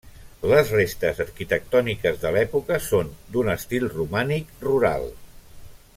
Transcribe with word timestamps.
Les 0.51 0.69
restes 0.75 1.19
arquitectòniques 1.25 2.17
de 2.25 2.33
l'època 2.37 2.81
són 2.87 3.13
d'un 3.35 3.55
estil 3.57 3.89
romànic 3.95 4.57
rural. 4.69 5.11